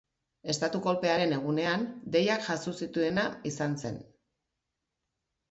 Estatu-kolpearen 0.51 1.35
egunean, 1.37 1.83
deiak 2.15 2.41
jaso 2.49 2.75
zituena 2.85 3.27
izan 3.53 3.79
zen. 3.85 4.03